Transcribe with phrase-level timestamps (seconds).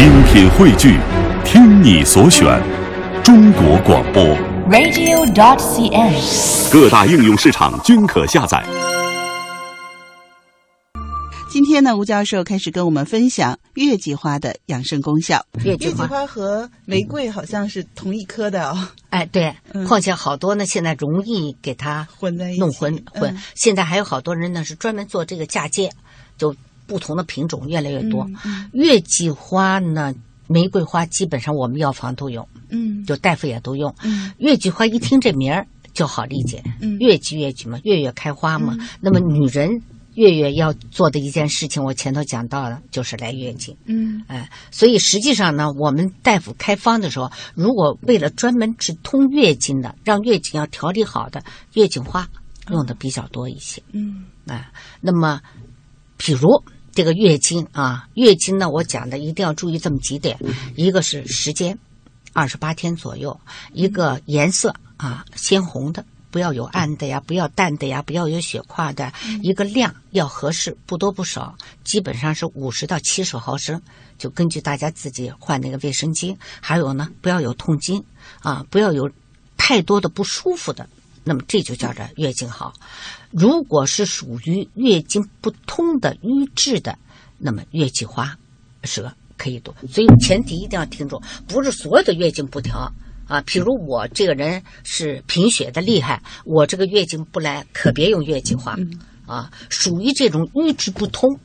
[0.00, 0.98] 精品汇聚，
[1.44, 2.58] 听你所选，
[3.22, 4.24] 中国广播。
[4.70, 6.72] radio.dot.cn，。
[6.72, 8.64] 各大应用市场均可下载。
[11.50, 15.44] 今天呢，吴教授开始跟我们分享月季花的养生功效。
[15.64, 23.42] 月季花，花和玫瑰好像是同一科的哦，哎，对嗯，况且好多呢，现在容易给它混在一起弄混混嗯。
[23.54, 25.90] 现在还有好多人呢是专门做这个嫁接，
[26.38, 26.56] 就
[26.90, 28.26] 不同的品种越来越多。
[28.72, 30.12] 月季花呢，
[30.48, 33.94] 玫瑰花基本上我们药房都有，嗯就大夫也都用。
[34.02, 35.64] 嗯月季花一听这名儿
[35.94, 38.76] 就好理解，嗯月季月季嘛，月月开花嘛。
[39.00, 39.82] 那么女人
[40.14, 43.76] 月月要做的一件事情，我前头讲到了，就是来月经。
[43.86, 52.28] 嗯哎，所以实际上呢，我们大夫开方的时候，如果为了专门治通月经的，让月经要调理好的，月经花
[52.68, 53.80] 用的比较多一些。
[53.92, 55.40] 嗯啊，那么，
[56.16, 56.40] 比如
[56.92, 60.38] 这个月经啊，月经呢，我讲的一定要注意这么几点，
[60.76, 61.78] 一个是时间，
[62.32, 63.38] 二十八天左右；
[63.72, 66.04] 一个颜色啊，鲜红的。
[66.32, 69.12] 不要有暗的呀，不要淡的呀，不要有血块的。
[69.42, 73.82] 一个量要合适，不多不少，基本上是五十到七十毫升，
[74.16, 76.36] 就根据大家自己换那个卫生巾。
[76.60, 78.04] 还有呢，不要有痛经
[78.42, 79.10] 啊，不要有
[79.56, 80.88] 太多的不舒服的，
[81.30, 82.72] 那么这就叫做月经好。
[83.30, 86.98] 如果是属于月经不通的瘀滞的，
[87.38, 88.36] 那么月季花
[88.82, 89.72] 是可以多。
[89.88, 92.92] 所以前提一定要听住，不是所有的月经不调
[93.28, 93.40] 啊。
[93.42, 98.76] 比如我这个人是贫血的厉害，我这个月经不来，可别用月季花
[99.24, 99.52] 啊。
[99.68, 101.38] 属于这种瘀滞不通，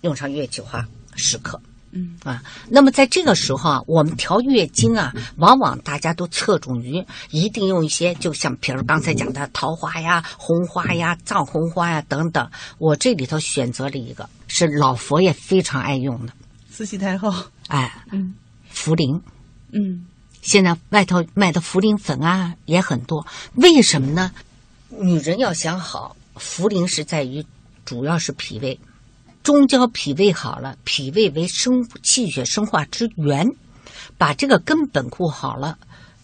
[0.00, 1.60] 用上月季花适可。
[1.94, 2.16] 嗯。
[2.24, 12.50] 啊，那么在这个时候啊，我们调月经啊，往往大家都侧重于一定用一些，就像比如刚才讲的桃花呀、红花呀、藏红花呀等等。
[12.78, 16.32] 我这里头选择了一个是老佛爷非常爱用的，
[16.70, 17.32] 慈禧太后，
[17.68, 18.34] 哎，嗯。
[18.74, 19.20] 茯苓。
[19.72, 20.06] 嗯。
[20.42, 24.30] 现在外头卖的茯苓粉啊也很多，为什么呢？
[24.90, 27.44] 女人要想好，茯苓是在于
[27.84, 28.78] 主要是脾胃，
[29.44, 33.46] 中焦脾胃好了，脾胃为生气血生化之源，
[34.18, 35.78] 把这个根本固好了，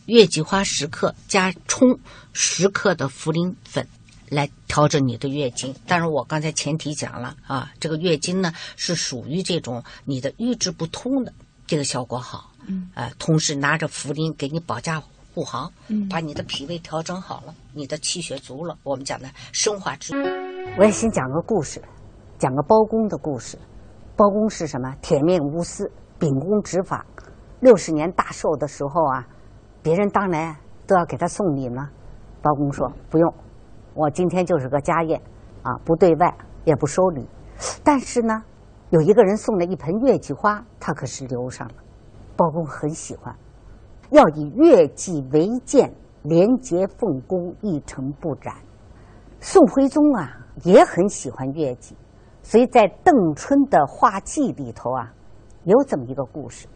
[0.07, 2.01] 月季花十克加冲
[2.33, 3.87] 十克的茯苓粉。
[4.31, 11.33] 来调整你的月经，当然我刚才前提讲了啊，这个月经呢是属于这种你的瘀滞不通的，
[11.67, 12.53] 这个效果好。
[12.69, 15.03] 嗯，呃，同时拿着茯苓给你保驾
[15.35, 20.15] 护航，嗯把你的脾胃调整好了，你的气血足了，我们讲的生化之。
[20.79, 21.83] 我也先讲个故事，
[22.41, 23.59] 讲个包公的故事。
[24.17, 24.97] 包公是什么？
[25.03, 27.05] 铁面无私，秉公执法。
[27.61, 29.29] 六十年大寿的时候啊，
[29.83, 30.57] 别人当然
[30.87, 31.91] 都要给他送礼嘛。
[32.41, 33.35] 包公说不用，
[33.93, 35.21] 我今天就是个家宴，
[35.63, 36.35] 啊，不对外
[36.65, 37.29] 也不收礼。
[37.85, 38.43] 但是呢，
[38.89, 41.75] 有一个人送了一盆月季花，他可是留上了。
[42.37, 43.37] 包公很喜欢，
[44.09, 48.55] 要以月季为鉴，廉洁奉公，一尘不染。
[49.41, 51.95] 宋徽宗啊也很喜欢月季，
[52.43, 55.13] 所以在邓春的画记里头啊，
[55.65, 56.67] 有这么一个故事：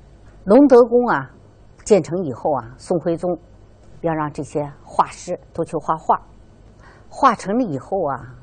[0.45, 1.31] 隆德宫啊
[1.85, 3.37] 建成以后啊，宋徽宗
[4.03, 6.21] 要让这些画师都去画画，
[7.09, 8.35] 画成了以后啊，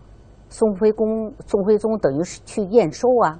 [0.49, 3.39] 宋徽公宋徽宗等于是去验收啊，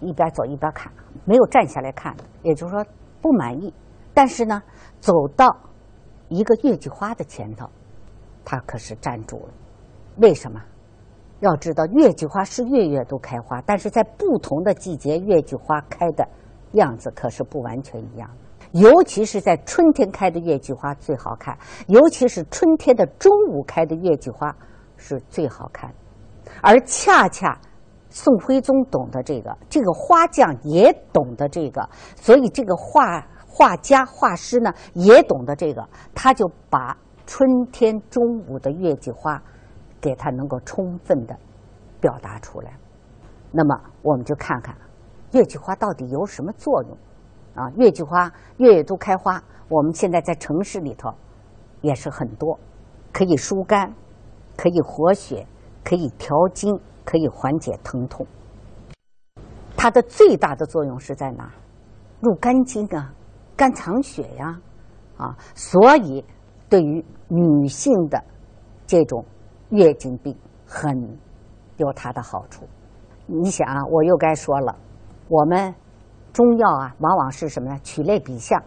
[0.00, 0.92] 一边走一边看，
[1.24, 2.84] 没有站下来看，也就是说
[3.22, 3.72] 不满意。
[4.12, 4.62] 但是呢，
[5.00, 5.56] 走到
[6.28, 7.68] 一个月季花的前头，
[8.44, 9.48] 他可是站住了。
[10.18, 10.60] 为什么？
[11.40, 16.26] 要知道，月季花是月月都开花，但是在不同的季节，月季花开的
[16.72, 18.80] 样子可是不完全一样的。
[18.80, 21.56] 尤其是在春天开的月季花最好看，
[21.86, 24.54] 尤其是春天的中午开的月季花
[24.96, 25.92] 是最好看。
[26.60, 27.58] 而恰恰
[28.08, 36.96] 宋徽宗懂得这个，这个花匠也懂得这个，所以这个画画家、画师呢也懂得这个，他就把
[37.26, 39.40] 春天中午的月季花
[40.04, 41.34] 给他能够充分的
[41.98, 42.76] 表达出来。
[43.50, 44.76] 那么我们就看看
[45.32, 46.98] 月季花到底有什么作用
[47.54, 47.70] 啊？
[47.78, 51.08] 月季花月月都开花，我们现在在城市里头
[51.80, 52.58] 也是很多，
[53.14, 53.90] 可以疏肝，
[54.58, 55.46] 可以活血，
[55.82, 58.26] 可以调经，可以缓解疼痛。
[59.74, 61.50] 它的最大的作用是在哪？
[62.20, 63.14] 入肝经啊，
[63.56, 64.60] 肝藏血呀，
[65.16, 66.22] 啊，所以
[66.68, 68.22] 对于女性的
[68.86, 69.24] 这种
[69.76, 70.36] 月经病
[70.66, 71.18] 很
[71.76, 72.64] 有它的好处。
[73.26, 74.76] 你想啊，我又该说了，
[75.28, 75.74] 我们
[76.32, 77.78] 中药啊，往往是什么呢？
[77.82, 78.62] 取类比象，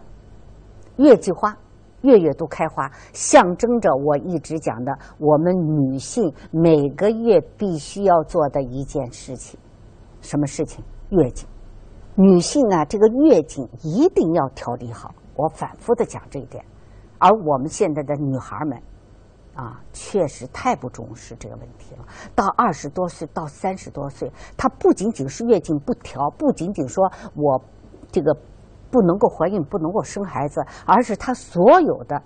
[0.96, 1.56] 月季花
[2.02, 9.58] 月月都开花，象征着我一直讲的我们女性每个月必须要做的一件事情，
[10.20, 10.84] 什么事情？
[11.10, 11.48] 月经。
[12.14, 15.14] 女性啊，这个月经一定要调理好。
[15.36, 16.64] 我反复的讲这一点，
[17.18, 18.76] 而我们现在的女孩们，
[19.58, 22.06] 啊，确实太不重视这个问题了。
[22.32, 27.60] 到二十多岁到三十多岁，她不仅仅是月经不调，不仅仅说我
[28.12, 28.32] 这个
[28.88, 32.22] 不能够怀孕、不能够生孩子，而是她所有的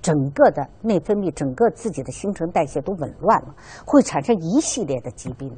[0.00, 3.54] 整个的内分泌、整个自己的新陈代谢都紊乱了，
[3.84, 5.54] 会产生一系列的疾病，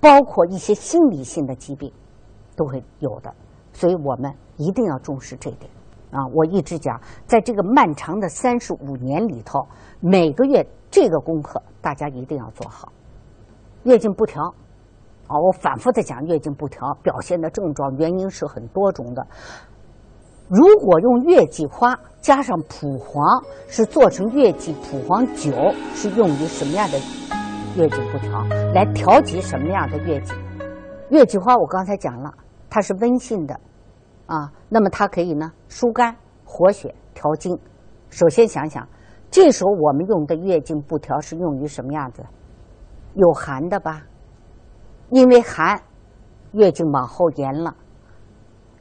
[0.00, 1.92] 包括一些心理性的疾病
[2.54, 3.34] 都会有的。
[3.72, 5.68] 所以我们一定要重视这一点。
[6.10, 9.68] 啊，我一直讲，在这个漫长的三十五年里头，
[10.00, 12.92] 每个月这个功课大家一定要做好。
[13.82, 14.42] 月经不调，
[15.26, 19.26] 啊，我反复的讲，月经不调表现的症状原因是很多种的。
[20.48, 25.52] 如果用月季花加上蒲黄，是做成月季蒲黄酒，
[25.94, 26.98] 是用于什么样的
[27.76, 28.42] 月经不调？
[28.72, 30.34] 来调节什么样的月经？
[31.10, 32.32] 月季花我刚才讲了，
[32.70, 33.60] 它是温性的。
[34.26, 37.58] 啊，那么它可以呢疏肝活血调经。
[38.10, 38.86] 首先想想，
[39.30, 42.24] 这时候我们用的月经不调是用于什么样子？
[43.14, 44.02] 有寒的吧？
[45.10, 45.80] 因为寒，
[46.52, 47.74] 月经往后延了，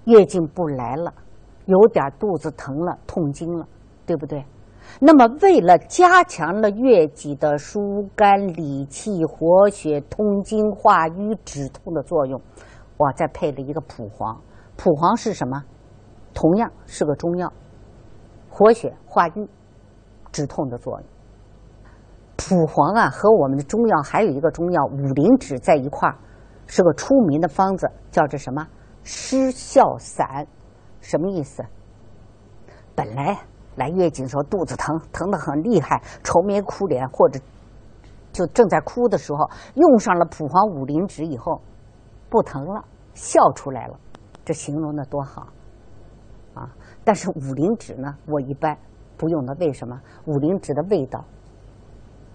[0.06, 1.14] 月经不来了，
[1.66, 3.68] 有点肚子疼了，痛经了，
[4.06, 4.46] 对不对？
[5.00, 12.40] 那么为了加强了月季的疏肝理气、活血通经、化瘀止痛的作用，
[12.96, 14.40] 我再配了一个蒲黄。
[14.78, 15.62] 蒲黄是什么？
[16.34, 17.52] 同样是个中药，
[18.50, 19.48] 活血化瘀、
[20.38, 21.10] 止痛的作用。
[22.38, 26.16] 蒲黄啊，和我们的中药还有一个中药五灵脂在一块儿，
[26.68, 28.68] 是个出名的方子，叫做什么？
[29.02, 30.46] 失笑散，
[31.02, 31.66] 什么意思？
[32.94, 33.36] 本来
[33.78, 37.40] 来月经时候肚子疼，疼得很厉害，愁眉苦脸，或者
[38.32, 41.60] 就正在哭的时候，用上了蒲黄五灵脂以后，
[42.30, 42.86] 不疼了，
[43.16, 44.00] 笑出来了。
[44.46, 45.48] 这形容的多好，
[46.54, 46.70] 啊！
[47.04, 48.78] 但是五灵脂呢，我一般
[49.18, 49.56] 不用的。
[49.60, 50.00] 为什么？
[50.26, 51.24] 五灵脂的味道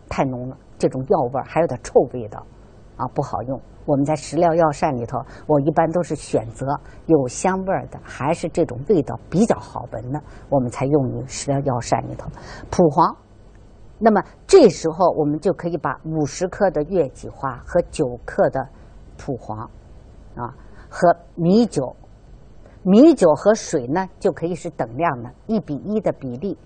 [0.08, 2.44] 太浓了，这种药味还有点臭味道，
[2.96, 3.61] 啊，不好用。
[3.84, 6.67] 我们在食疗药膳里头，我一般都是选择
[7.06, 12.31] 有香味的，还是这种味道比较好闻的，我们才用于食疗药膳里头。
[12.70, 13.17] 蒲黄，
[13.99, 18.69] 那么这时候我们就可以把五十克的月季花和九克的
[19.19, 19.58] 蒲黄，
[20.37, 20.55] 啊，
[20.88, 21.96] 和米酒。
[22.85, 26.58] 米酒和水呢，就可以是等量的，一比一的比例，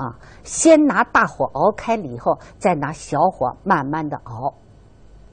[0.00, 4.54] 啊，先拿大火熬开了以后，再拿小火慢慢的熬，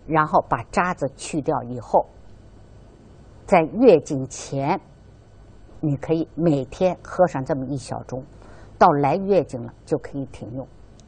[0.05, 2.05] 然后把渣子去掉以后，
[3.45, 4.77] 在月经前，
[5.79, 8.21] 你可以每天喝上这么一小盅，
[8.77, 10.67] 到来月经了就可以停用。